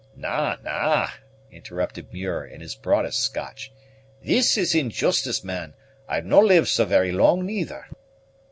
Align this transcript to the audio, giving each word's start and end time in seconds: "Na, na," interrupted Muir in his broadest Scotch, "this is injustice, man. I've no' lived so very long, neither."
"Na, 0.15 0.55
na," 0.63 1.09
interrupted 1.51 2.11
Muir 2.11 2.43
in 2.43 2.59
his 2.59 2.73
broadest 2.73 3.19
Scotch, 3.19 3.71
"this 4.23 4.57
is 4.57 4.73
injustice, 4.73 5.43
man. 5.43 5.75
I've 6.07 6.25
no' 6.25 6.39
lived 6.39 6.69
so 6.69 6.85
very 6.85 7.11
long, 7.11 7.45
neither." 7.45 7.85